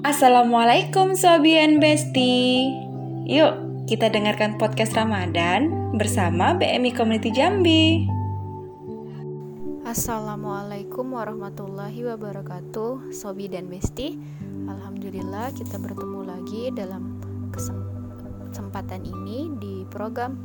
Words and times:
Assalamualaikum 0.00 1.12
Sobi 1.12 1.60
and 1.60 1.76
Besti. 1.76 2.72
Yuk 3.28 3.84
kita 3.84 4.08
dengarkan 4.08 4.56
podcast 4.56 4.96
Ramadan 4.96 5.92
bersama 5.92 6.56
BMI 6.56 6.96
Community 6.96 7.28
Jambi. 7.28 8.08
Assalamualaikum 9.84 11.12
warahmatullahi 11.12 12.00
wabarakatuh 12.08 13.12
Sobi 13.12 13.52
dan 13.52 13.68
Besti. 13.68 14.16
Alhamdulillah 14.72 15.52
kita 15.52 15.76
bertemu 15.76 16.20
lagi 16.24 16.72
dalam 16.72 17.20
kesempatan 18.48 19.04
ini 19.04 19.52
di 19.60 19.84
program 19.92 20.40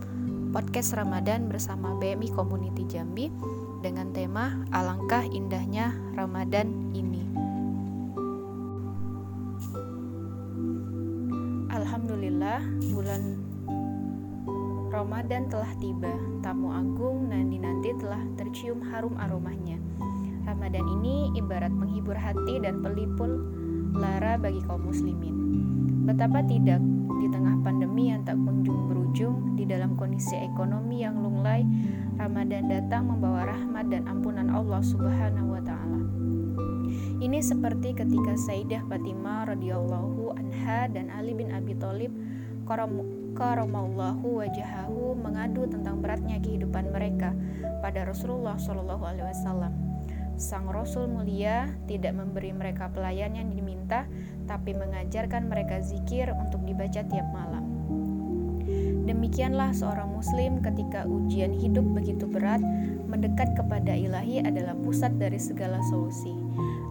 podcast 0.52 1.00
Ramadan 1.00 1.48
bersama 1.48 1.96
BMI 1.96 2.28
Community 2.36 2.84
Jambi 2.92 3.32
dengan 3.80 4.12
tema 4.12 4.68
Alangkah 4.76 5.24
Indahnya 5.24 5.96
Ramadan 6.12 6.92
Ini 6.92 7.25
Ramadan 15.26 15.50
telah 15.50 15.74
tiba. 15.82 16.14
Tamu 16.46 16.70
agung 16.70 17.34
nanti 17.34 17.58
nanti 17.58 17.90
telah 17.98 18.22
tercium 18.38 18.78
harum 18.94 19.18
aromanya. 19.18 19.74
Ramadan 20.46 20.86
ini 21.02 21.34
ibarat 21.34 21.74
penghibur 21.74 22.14
hati 22.14 22.62
dan 22.62 22.86
pelipul 22.86 23.42
lara 23.98 24.38
bagi 24.38 24.62
kaum 24.70 24.86
muslimin. 24.86 25.34
Betapa 26.06 26.46
tidak 26.46 26.78
di 27.18 27.26
tengah 27.34 27.58
pandemi 27.66 28.14
yang 28.14 28.22
tak 28.22 28.38
kunjung 28.38 28.86
berujung, 28.86 29.58
di 29.58 29.66
dalam 29.66 29.98
kondisi 29.98 30.38
ekonomi 30.46 31.02
yang 31.02 31.18
lunglai, 31.18 31.66
Ramadan 32.22 32.70
datang 32.70 33.10
membawa 33.10 33.50
rahmat 33.50 33.90
dan 33.90 34.06
ampunan 34.06 34.54
Allah 34.54 34.86
Subhanahu 34.86 35.58
wa 35.58 35.62
taala. 35.66 36.06
Ini 37.18 37.42
seperti 37.42 37.98
ketika 37.98 38.38
Sayyidah 38.38 38.86
Fatimah 38.86 39.50
radhiyallahu 39.50 40.38
anha 40.38 40.86
dan 40.86 41.10
Ali 41.10 41.34
bin 41.34 41.50
Abi 41.50 41.74
Thalib 41.74 42.14
karamallahu 43.36 44.42
wajahahu 44.42 45.14
mengadu 45.20 45.68
tentang 45.68 46.00
beratnya 46.00 46.40
kehidupan 46.40 46.90
mereka 46.90 47.36
pada 47.84 48.08
Rasulullah 48.08 48.56
Shallallahu 48.56 49.04
alaihi 49.04 49.28
wasallam. 49.30 49.74
Sang 50.36 50.68
Rasul 50.68 51.08
mulia 51.08 51.72
tidak 51.88 52.16
memberi 52.16 52.52
mereka 52.52 52.92
pelayan 52.92 53.36
yang 53.40 53.52
diminta, 53.52 54.04
tapi 54.48 54.76
mengajarkan 54.76 55.48
mereka 55.48 55.80
zikir 55.80 56.32
untuk 56.36 56.64
dibaca 56.68 57.04
tiap 57.04 57.28
malam. 57.32 57.64
Demikianlah 59.06 59.72
seorang 59.72 60.12
muslim 60.12 60.60
ketika 60.60 61.06
ujian 61.06 61.54
hidup 61.54 61.86
begitu 61.94 62.26
berat, 62.26 62.60
mendekat 63.06 63.54
kepada 63.54 63.94
ilahi 63.94 64.42
adalah 64.42 64.74
pusat 64.82 65.14
dari 65.22 65.38
segala 65.38 65.78
solusi 65.88 66.34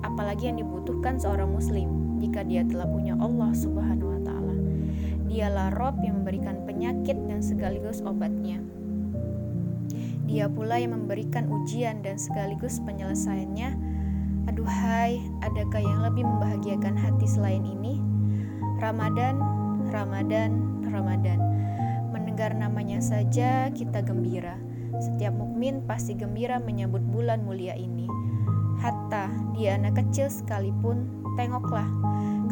apalagi 0.05 0.53
yang 0.53 0.61
dibutuhkan 0.61 1.17
seorang 1.17 1.49
muslim 1.51 2.21
jika 2.21 2.45
dia 2.45 2.63
telah 2.69 2.87
punya 2.87 3.17
Allah 3.17 3.51
Subhanahu 3.57 4.13
wa. 4.13 4.14
Dialah 5.35 5.75
Rob 5.75 5.99
yang 5.99 6.23
memberikan 6.23 6.63
penyakit 6.63 7.19
dan 7.27 7.43
sekaligus 7.43 7.99
obatnya. 8.07 8.63
Dia 10.31 10.47
pula 10.47 10.79
yang 10.79 10.95
memberikan 10.95 11.51
ujian 11.51 12.07
dan 12.07 12.23
sekaligus 12.23 12.79
penyelesaiannya. 12.87 13.75
Aduhai, 14.47 15.19
adakah 15.43 15.83
yang 15.83 16.07
lebih 16.07 16.23
membahagiakan 16.23 16.95
hati 16.95 17.27
selain 17.27 17.67
ini? 17.67 17.99
Ramadan, 18.79 19.43
Ramadan, 19.91 20.55
Ramadan. 20.87 21.43
Mendengar 22.15 22.55
namanya 22.55 23.03
saja 23.03 23.75
kita 23.75 24.07
gembira. 24.07 24.55
Setiap 25.03 25.35
mukmin 25.35 25.83
pasti 25.83 26.15
gembira 26.15 26.63
menyambut 26.63 27.03
bulan 27.11 27.43
mulia 27.43 27.75
ini. 27.75 28.07
Hatta 28.79 29.27
dia 29.59 29.83
anak 29.83 29.99
kecil 29.99 30.31
sekalipun, 30.31 31.11
tengoklah. 31.35 31.91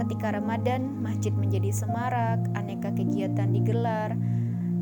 Ketika 0.03 0.35
Ramadan, 0.35 0.99
masjid 0.99 1.31
menjadi 1.31 1.71
semarak, 1.71 2.43
aneka 2.59 2.91
kegiatan 2.91 3.55
digelar, 3.55 4.19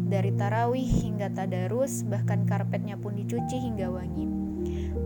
dari 0.09 0.33
tarawih 0.33 0.89
hingga 0.89 1.29
tadarus, 1.29 2.09
bahkan 2.09 2.49
karpetnya 2.49 2.97
pun 2.97 3.21
dicuci 3.21 3.61
hingga 3.61 3.93
wangi. 3.93 4.25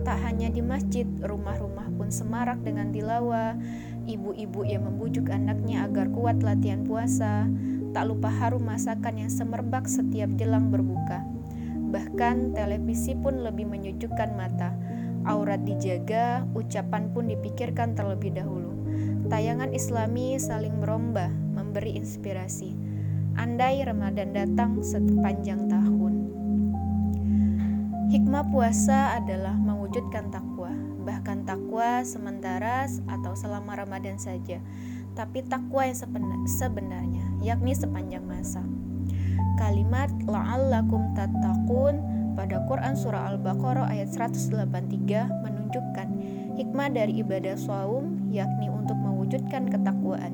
Tak 0.07 0.23
hanya 0.23 0.55
di 0.55 0.63
masjid, 0.63 1.03
rumah-rumah 1.19 1.91
pun 1.99 2.15
semarak 2.15 2.63
dengan 2.63 2.95
tilawah, 2.95 3.59
ibu-ibu 4.07 4.63
yang 4.63 4.87
membujuk 4.87 5.35
anaknya 5.35 5.83
agar 5.83 6.07
kuat 6.15 6.47
latihan 6.47 6.87
puasa, 6.87 7.51
tak 7.91 8.07
lupa 8.07 8.31
harum 8.31 8.63
masakan 8.71 9.27
yang 9.27 9.33
semerbak 9.35 9.91
setiap 9.91 10.31
jelang 10.39 10.71
berbuka. 10.71 11.27
Bahkan 11.91 12.55
televisi 12.55 13.19
pun 13.19 13.43
lebih 13.43 13.67
menyejukkan 13.67 14.31
mata 14.39 14.79
aurat 15.27 15.59
dijaga, 15.67 16.47
ucapan 16.55 17.11
pun 17.11 17.27
dipikirkan 17.27 17.99
terlebih 17.99 18.31
dahulu. 18.31 18.84
Tayangan 19.25 19.73
Islami 19.73 20.37
saling 20.37 20.85
beromba, 20.85 21.33
memberi 21.33 21.97
inspirasi. 21.97 22.77
Andai 23.41 23.81
Ramadan 23.81 24.37
datang 24.37 24.85
sepanjang 24.85 25.65
tahun. 25.65 26.29
Hikmah 28.13 28.53
puasa 28.53 29.17
adalah 29.17 29.57
mewujudkan 29.57 30.29
takwa, 30.29 30.69
bahkan 31.09 31.41
takwa 31.49 32.05
sementara 32.05 32.85
atau 33.09 33.33
selama 33.33 33.81
Ramadan 33.81 34.21
saja, 34.21 34.61
tapi 35.17 35.41
takwa 35.41 35.89
yang 35.89 35.97
sebenarnya, 36.45 37.25
yakni 37.41 37.73
sepanjang 37.73 38.29
masa. 38.29 38.61
Kalimat 39.57 40.13
la'allakum 40.29 41.17
tattaqun 41.17 41.97
pada 42.37 42.61
Quran 42.69 42.93
Surah 42.93 43.33
Al-Baqarah 43.33 43.89
ayat 43.89 44.13
183 44.13 44.61
menunjukkan 45.49 46.09
hikmah 46.61 46.93
dari 46.93 47.25
ibadah 47.25 47.57
saum 47.57 48.29
yakni 48.35 48.67
untuk 48.67 48.99
mewujudkan 49.35 49.67
ketakwaan. 49.67 50.33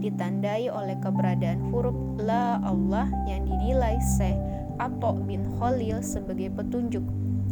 Ditandai 0.00 0.72
oleh 0.72 0.96
keberadaan 1.04 1.68
huruf 1.68 1.92
La 2.16 2.56
Allah 2.64 3.12
yang 3.28 3.44
dinilai 3.44 4.00
Syekh 4.16 4.40
atau 4.80 5.20
bin 5.20 5.44
Khalil 5.60 6.00
sebagai 6.00 6.48
petunjuk 6.56 7.04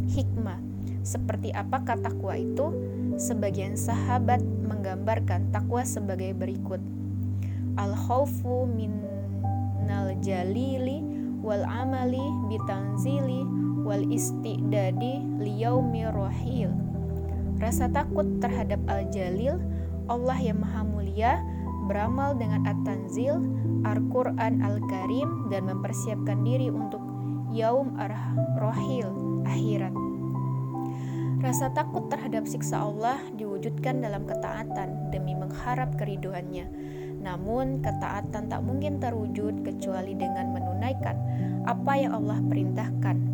hikmah. 0.09 0.57
Seperti 1.05 1.53
apa 1.53 1.85
takwa 1.85 2.33
itu? 2.33 2.73
Sebagian 3.21 3.77
sahabat 3.77 4.41
menggambarkan 4.41 5.53
takwa 5.53 5.85
sebagai 5.85 6.33
berikut. 6.33 6.81
Al 7.77 7.93
khawfu 7.93 8.65
minal 8.65 10.17
jalili 10.25 11.05
wal 11.45 11.61
amali 11.61 12.25
bitanzili 12.49 13.45
wal 13.85 14.01
istidadi 14.09 15.21
liyaumi 15.37 16.09
rohil. 16.09 16.73
Rasa 17.57 17.89
takut 17.89 18.37
terhadap 18.37 18.77
Al-Jalil, 18.85 19.57
Allah 20.07 20.39
yang 20.39 20.63
Maha 20.63 20.81
Mulia, 20.83 21.39
beramal 21.87 22.35
dengan 22.35 22.67
At-Tanzil, 22.67 23.39
Al-Quran 23.87 24.59
Al-Karim, 24.59 25.47
dan 25.47 25.67
mempersiapkan 25.67 26.43
diri 26.43 26.67
untuk 26.67 26.99
Yaum 27.55 27.95
Ar-Rohil, 27.95 29.07
akhirat. 29.47 29.95
Rasa 31.37 31.69
takut 31.71 32.09
terhadap 32.09 32.49
siksa 32.49 32.81
Allah 32.81 33.21
diwujudkan 33.37 34.01
dalam 34.01 34.25
ketaatan 34.25 35.13
demi 35.13 35.37
mengharap 35.37 35.95
keriduannya. 35.95 36.65
Namun, 37.21 37.83
ketaatan 37.85 38.49
tak 38.49 38.61
mungkin 38.65 38.97
terwujud 38.97 39.61
kecuali 39.61 40.17
dengan 40.17 40.51
menunaikan 40.55 41.15
apa 41.67 41.93
yang 41.99 42.15
Allah 42.23 42.39
perintahkan 42.41 43.26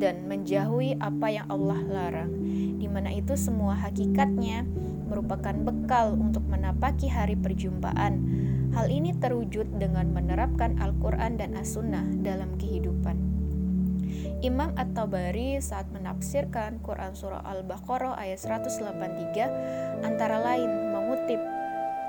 dan 0.00 0.24
menjauhi 0.24 0.96
apa 0.96 1.28
yang 1.28 1.46
Allah 1.52 1.78
larang, 1.84 2.32
di 2.80 2.88
mana 2.88 3.12
itu 3.12 3.36
semua 3.36 3.76
hakikatnya 3.76 4.64
merupakan 5.06 5.52
bekal 5.52 6.16
untuk 6.16 6.42
menapaki 6.48 7.06
hari 7.06 7.36
perjumpaan. 7.36 8.24
Hal 8.72 8.88
ini 8.88 9.12
terwujud 9.12 9.76
dengan 9.76 10.08
menerapkan 10.16 10.80
Al-Quran 10.80 11.36
dan 11.36 11.58
As-Sunnah 11.58 12.24
dalam 12.24 12.56
kehidupan. 12.56 13.18
Imam 14.40 14.72
At-Tabari 14.72 15.60
saat 15.60 15.92
menafsirkan 15.92 16.80
Quran 16.80 17.12
Surah 17.12 17.44
Al-Baqarah 17.44 18.16
ayat 18.16 18.40
183 18.40 20.00
antara 20.00 20.40
lain 20.40 20.96
mengutip 20.96 21.36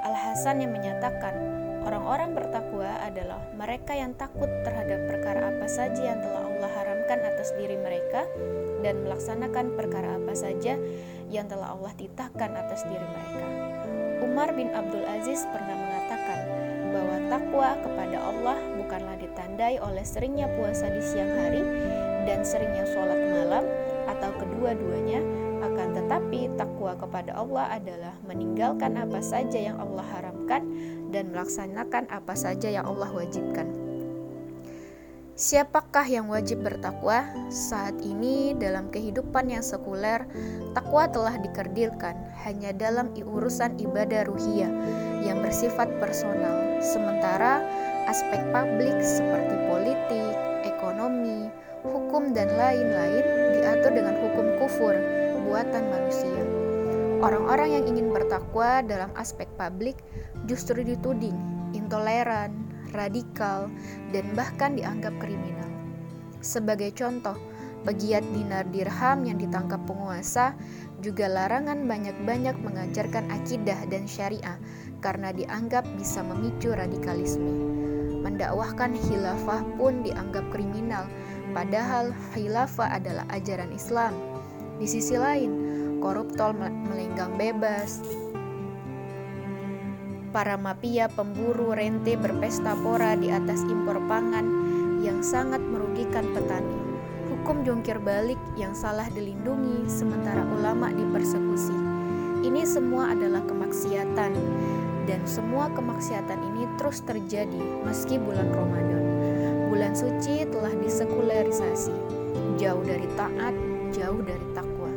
Al-Hasan 0.08 0.64
yang 0.64 0.72
menyatakan 0.72 1.36
orang-orang 1.84 2.32
bertakwa 2.32 2.88
adalah 3.04 3.42
mereka 3.60 3.98
yang 3.98 4.16
takut 4.16 4.48
terhadap 4.64 5.12
perkara 5.12 5.52
apa 5.52 5.68
saja 5.68 6.16
yang 6.16 6.20
telah 6.24 6.48
Allah 6.48 6.72
atas 7.20 7.52
diri 7.60 7.76
mereka 7.76 8.24
dan 8.80 9.04
melaksanakan 9.04 9.76
perkara 9.76 10.16
apa 10.16 10.32
saja 10.32 10.80
yang 11.28 11.48
telah 11.52 11.76
Allah 11.76 11.92
titahkan 12.00 12.52
atas 12.56 12.88
diri 12.88 13.04
mereka. 13.04 13.48
Umar 14.22 14.56
bin 14.56 14.72
Abdul 14.72 15.04
Aziz 15.04 15.44
pernah 15.52 15.76
mengatakan 15.76 16.40
bahwa 16.92 17.18
takwa 17.32 17.70
kepada 17.84 18.18
Allah 18.20 18.58
bukanlah 18.80 19.16
ditandai 19.20 19.80
oleh 19.80 20.04
seringnya 20.04 20.48
puasa 20.60 20.92
di 20.92 21.02
siang 21.02 21.32
hari 21.32 21.64
dan 22.28 22.44
seringnya 22.46 22.86
sholat 22.86 23.18
malam 23.32 23.66
atau 24.12 24.30
kedua-duanya, 24.38 25.24
akan 25.62 25.88
tetapi 25.98 26.52
takwa 26.60 26.94
kepada 26.98 27.34
Allah 27.34 27.80
adalah 27.80 28.14
meninggalkan 28.28 28.98
apa 29.00 29.24
saja 29.24 29.58
yang 29.58 29.78
Allah 29.80 30.06
haramkan 30.06 30.68
dan 31.10 31.32
melaksanakan 31.34 32.06
apa 32.12 32.34
saja 32.38 32.70
yang 32.70 32.86
Allah 32.86 33.10
wajibkan. 33.10 33.81
Siapakah 35.32 36.04
yang 36.12 36.28
wajib 36.28 36.60
bertakwa? 36.60 37.24
Saat 37.48 38.04
ini 38.04 38.52
dalam 38.52 38.92
kehidupan 38.92 39.48
yang 39.48 39.64
sekuler, 39.64 40.28
takwa 40.76 41.08
telah 41.08 41.40
dikerdilkan 41.40 42.20
hanya 42.44 42.76
dalam 42.76 43.16
urusan 43.16 43.80
ibadah 43.80 44.28
ruhiyah 44.28 44.72
yang 45.24 45.40
bersifat 45.40 45.88
personal. 46.04 46.84
Sementara 46.84 47.64
aspek 48.12 48.44
publik 48.52 49.00
seperti 49.00 49.56
politik, 49.72 50.36
ekonomi, 50.68 51.48
hukum 51.88 52.36
dan 52.36 52.52
lain-lain 52.60 53.24
diatur 53.56 53.92
dengan 53.96 54.20
hukum 54.20 54.60
kufur 54.60 55.00
buatan 55.48 55.88
manusia. 55.96 56.44
Orang-orang 57.24 57.80
yang 57.80 57.86
ingin 57.88 58.12
bertakwa 58.12 58.84
dalam 58.84 59.08
aspek 59.16 59.48
publik 59.56 59.96
justru 60.44 60.84
dituding 60.84 61.38
intoleran, 61.72 62.52
radikal, 62.92 63.68
dan 64.12 64.26
bahkan 64.36 64.76
dianggap 64.76 65.16
kriminal. 65.20 65.70
Sebagai 66.42 66.94
contoh, 66.98 67.38
pegiat 67.82 68.22
dinar 68.34 68.66
dirham 68.70 69.26
yang 69.26 69.42
ditangkap 69.42 69.82
penguasa 69.90 70.54
juga 71.02 71.26
larangan 71.26 71.90
banyak-banyak 71.90 72.54
mengajarkan 72.62 73.26
akidah 73.34 73.78
dan 73.90 74.06
syariah 74.06 74.58
karena 75.02 75.34
dianggap 75.34 75.86
bisa 75.98 76.22
memicu 76.22 76.74
radikalisme. 76.74 77.74
Mendakwahkan 78.22 78.94
khilafah 78.94 79.66
pun 79.82 80.06
dianggap 80.06 80.46
kriminal, 80.54 81.10
padahal 81.58 82.14
khilafah 82.38 83.02
adalah 83.02 83.26
ajaran 83.34 83.74
Islam. 83.74 84.14
Di 84.78 84.86
sisi 84.86 85.18
lain, 85.18 85.50
koruptor 86.02 86.54
melenggang 86.54 87.34
bebas, 87.34 88.02
para 90.32 90.56
mafia 90.56 91.12
pemburu 91.12 91.76
rente 91.76 92.16
berpesta 92.16 92.72
pora 92.80 93.20
di 93.20 93.28
atas 93.28 93.68
impor 93.68 94.00
pangan 94.08 94.48
yang 95.04 95.20
sangat 95.20 95.60
merugikan 95.60 96.24
petani. 96.32 96.80
Hukum 97.28 97.68
jongkir 97.68 98.00
balik 98.00 98.40
yang 98.56 98.72
salah 98.72 99.12
dilindungi 99.12 99.92
sementara 99.92 100.48
ulama 100.56 100.88
dipersekusi. 100.96 101.76
Ini 102.48 102.64
semua 102.64 103.12
adalah 103.12 103.44
kemaksiatan 103.44 104.32
dan 105.06 105.22
semua 105.28 105.68
kemaksiatan 105.76 106.40
ini 106.54 106.64
terus 106.80 107.04
terjadi 107.04 107.60
meski 107.84 108.16
bulan 108.16 108.48
Ramadan. 108.56 109.04
Bulan 109.68 109.94
suci 109.96 110.48
telah 110.48 110.72
disekularisasi, 110.80 111.96
jauh 112.56 112.84
dari 112.88 113.08
taat, 113.20 113.56
jauh 113.92 114.22
dari 114.24 114.46
takwa. 114.56 114.92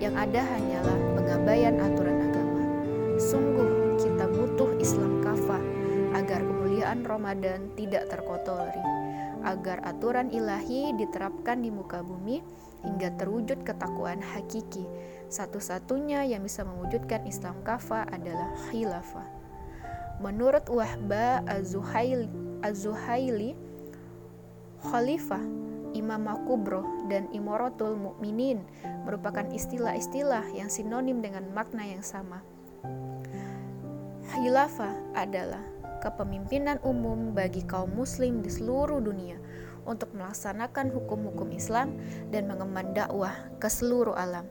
Yang 0.00 0.14
ada 0.28 0.40
hanyalah 0.44 0.98
pengabaian 1.16 1.76
aturan 1.76 2.18
agama. 2.32 2.62
Sungguh 3.20 3.79
kemuliaan 6.90 7.06
Ramadan 7.06 7.70
tidak 7.78 8.10
terkotori, 8.10 8.82
agar 9.46 9.78
aturan 9.86 10.26
ilahi 10.34 10.90
diterapkan 10.98 11.62
di 11.62 11.70
muka 11.70 12.02
bumi 12.02 12.42
hingga 12.82 13.14
terwujud 13.14 13.62
ketakwaan 13.62 14.18
hakiki. 14.18 14.82
Satu-satunya 15.30 16.26
yang 16.26 16.42
bisa 16.42 16.66
mewujudkan 16.66 17.22
Islam 17.30 17.62
kafah 17.62 18.10
adalah 18.10 18.50
khilafah. 18.66 19.22
Menurut 20.18 20.66
Wahba 20.66 21.46
Az-Zuhaili, 21.46 23.54
khalifah, 24.82 25.46
imam 25.94 26.26
kubro, 26.50 26.82
dan 27.06 27.30
imaratul 27.30 27.94
mukminin 27.94 28.66
merupakan 29.06 29.46
istilah-istilah 29.46 30.58
yang 30.58 30.66
sinonim 30.66 31.22
dengan 31.22 31.46
makna 31.54 31.86
yang 31.86 32.02
sama. 32.02 32.42
Khilafah 34.34 35.14
adalah 35.14 35.62
kepemimpinan 36.00 36.80
umum 36.82 37.36
bagi 37.36 37.62
kaum 37.68 37.92
muslim 37.94 38.40
di 38.40 38.48
seluruh 38.48 38.98
dunia 39.04 39.36
untuk 39.84 40.12
melaksanakan 40.16 40.92
hukum-hukum 40.92 41.52
Islam 41.52 41.96
dan 42.32 42.48
mengemban 42.48 42.92
dakwah 42.96 43.32
ke 43.60 43.68
seluruh 43.68 44.16
alam. 44.16 44.48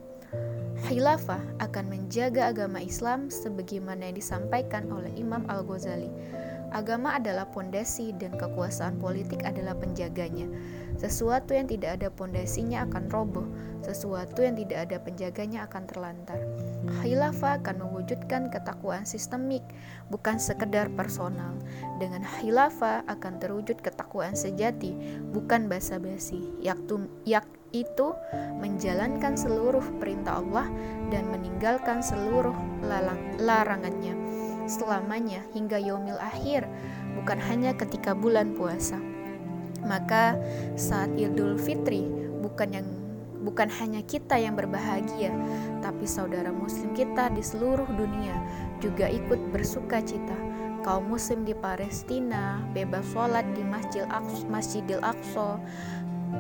Khilafah 0.88 1.60
akan 1.60 1.86
menjaga 1.92 2.56
agama 2.56 2.80
Islam 2.80 3.28
sebagaimana 3.28 4.10
yang 4.10 4.16
disampaikan 4.16 4.88
oleh 4.88 5.12
Imam 5.20 5.44
Al-Ghazali. 5.52 6.08
Agama 6.70 7.18
adalah 7.18 7.50
pondasi 7.50 8.14
dan 8.16 8.38
kekuasaan 8.38 9.02
politik 9.02 9.42
adalah 9.42 9.74
penjaganya. 9.76 10.46
Sesuatu 11.02 11.58
yang 11.58 11.66
tidak 11.66 12.00
ada 12.00 12.08
pondasinya 12.14 12.86
akan 12.86 13.10
roboh, 13.10 13.48
sesuatu 13.82 14.46
yang 14.46 14.56
tidak 14.56 14.88
ada 14.88 14.98
penjaganya 15.02 15.66
akan 15.66 15.84
terlantar. 15.90 16.40
Khilafah 16.80 17.60
akan 17.60 17.76
mewujudkan 17.84 18.48
ketakwaan 18.48 19.04
sistemik, 19.04 19.62
bukan 20.08 20.40
sekedar 20.40 20.88
personal. 20.96 21.52
Dengan 22.00 22.24
khilafah 22.24 23.04
akan 23.08 23.34
terwujud 23.44 23.84
ketakwaan 23.84 24.36
sejati, 24.36 24.96
bukan 25.36 25.68
basa-basi. 25.68 26.40
Yak 26.64 27.46
itu 27.70 28.16
menjalankan 28.58 29.38
seluruh 29.38 29.84
perintah 30.02 30.42
Allah 30.42 30.66
dan 31.14 31.30
meninggalkan 31.30 32.02
seluruh 32.02 32.56
larangannya 33.38 34.18
selamanya 34.70 35.42
hingga 35.58 35.82
yaumil 35.82 36.22
akhir, 36.22 36.70
bukan 37.18 37.42
hanya 37.42 37.74
ketika 37.74 38.14
bulan 38.14 38.54
puasa. 38.54 39.02
Maka 39.82 40.38
saat 40.78 41.10
Idul 41.18 41.58
Fitri 41.58 42.06
bukan 42.40 42.70
yang 42.70 42.88
bukan 43.44 43.72
hanya 43.80 44.04
kita 44.04 44.36
yang 44.36 44.56
berbahagia, 44.56 45.32
tapi 45.80 46.04
saudara 46.04 46.52
muslim 46.52 46.92
kita 46.92 47.32
di 47.32 47.44
seluruh 47.44 47.88
dunia 47.96 48.36
juga 48.84 49.08
ikut 49.08 49.52
bersuka 49.52 50.04
cita. 50.04 50.36
Kaum 50.80 51.12
muslim 51.12 51.44
di 51.44 51.52
Palestina 51.52 52.64
bebas 52.72 53.04
sholat 53.12 53.44
di 53.52 53.64
Masjid 53.68 54.08
Masjidil 54.48 55.04
Aqsa 55.04 55.60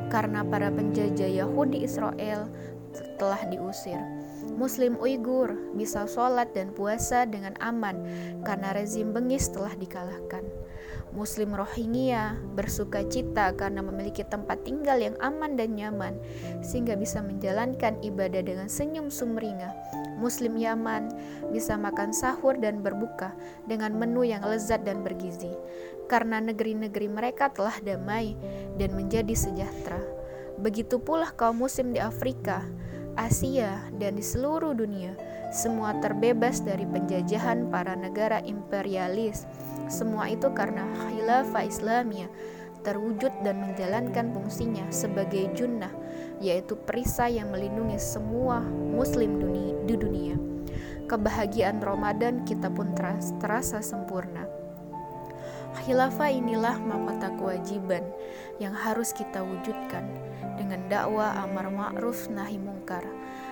karena 0.07 0.47
para 0.47 0.71
penjajah 0.71 1.27
Yahudi 1.27 1.83
Israel 1.83 2.47
telah 3.19 3.39
diusir. 3.51 3.99
Muslim 4.55 4.95
Uighur 4.99 5.51
bisa 5.75 6.07
sholat 6.07 6.55
dan 6.55 6.71
puasa 6.71 7.27
dengan 7.27 7.53
aman 7.59 7.99
karena 8.47 8.71
rezim 8.71 9.11
bengis 9.11 9.51
telah 9.51 9.75
dikalahkan. 9.75 10.43
Muslim 11.09 11.57
Rohingya 11.57 12.37
bersuka 12.53 13.01
cita 13.09 13.49
karena 13.57 13.81
memiliki 13.81 14.21
tempat 14.21 14.61
tinggal 14.61 15.01
yang 15.01 15.17
aman 15.17 15.57
dan 15.57 15.73
nyaman, 15.73 16.15
sehingga 16.61 16.93
bisa 16.93 17.25
menjalankan 17.25 17.97
ibadah 18.05 18.45
dengan 18.45 18.69
senyum 18.69 19.09
sumringah. 19.09 19.73
Muslim 20.21 20.59
Yaman 20.59 21.09
bisa 21.49 21.79
makan 21.79 22.11
sahur 22.11 22.59
dan 22.59 22.85
berbuka 22.85 23.33
dengan 23.65 23.95
menu 23.95 24.27
yang 24.27 24.43
lezat 24.45 24.85
dan 24.85 25.01
bergizi, 25.01 25.49
karena 26.11 26.43
negeri-negeri 26.43 27.07
mereka 27.09 27.49
telah 27.49 27.75
damai 27.81 28.37
dan 28.77 28.93
menjadi 28.93 29.33
sejahtera. 29.33 30.01
Begitu 30.59 30.99
pula 30.99 31.31
kaum 31.33 31.63
Muslim 31.63 31.95
di 31.95 32.03
Afrika, 32.03 32.61
Asia, 33.19 33.83
dan 33.99 34.15
di 34.15 34.23
seluruh 34.23 34.71
dunia, 34.71 35.11
semua 35.51 35.91
terbebas 35.99 36.63
dari 36.63 36.87
penjajahan 36.87 37.67
para 37.67 37.91
negara 37.91 38.39
imperialis 38.47 39.43
semua 39.91 40.31
itu 40.31 40.47
karena 40.55 40.87
khilafah 40.95 41.67
Islamiyah 41.67 42.31
terwujud 42.79 43.43
dan 43.43 43.59
menjalankan 43.59 44.31
fungsinya 44.31 44.87
sebagai 44.87 45.51
junnah, 45.51 45.91
yaitu 46.39 46.79
perisai 46.79 47.35
yang 47.35 47.51
melindungi 47.51 47.99
semua 47.99 48.63
muslim 48.63 49.35
dunia, 49.35 49.75
di 49.83 49.95
dunia. 49.99 50.35
Kebahagiaan 51.09 51.83
Ramadan 51.83 52.47
kita 52.47 52.71
pun 52.71 52.95
terasa 52.95 53.83
sempurna. 53.83 54.47
Khilafah 55.77 56.33
inilah 56.33 56.81
mahkota 56.81 57.29
kewajiban 57.37 58.01
yang 58.57 58.73
harus 58.73 59.13
kita 59.13 59.45
wujudkan 59.45 60.05
dengan 60.57 60.81
dakwah 60.89 61.45
amar 61.45 61.69
ma'ruf 61.69 62.27
nahi 62.27 62.57
mungkar. 62.57 63.05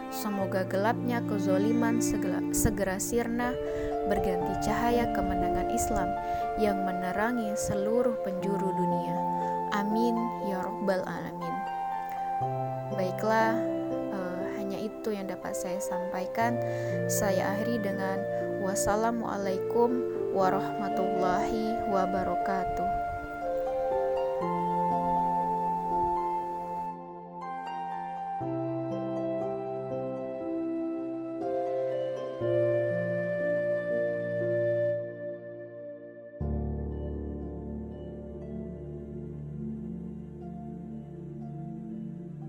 Semoga 0.07 0.63
gelapnya 0.63 1.19
kezoliman 1.27 1.99
segera, 1.99 2.39
segera 2.55 2.95
sirna 2.97 3.51
berganti 4.07 4.55
cahaya 4.63 5.11
kemenangan 5.11 5.67
Islam 5.71 6.09
yang 6.57 6.79
menerangi 6.87 7.51
seluruh 7.59 8.15
penjuru 8.23 8.71
dunia. 8.71 9.17
Amin 9.75 10.15
ya 10.47 10.63
Rabbal 10.63 11.03
'Alamin. 11.03 11.55
Baiklah, 12.95 13.59
uh, 14.15 14.43
hanya 14.55 14.79
itu 14.79 15.11
yang 15.11 15.27
dapat 15.27 15.53
saya 15.53 15.77
sampaikan. 15.83 16.55
Saya 17.11 17.51
akhiri 17.53 17.83
dengan 17.83 18.23
wassalamualaikum 18.63 20.16
warahmatullahi 20.37 21.81
wabarakatuh. 21.89 22.96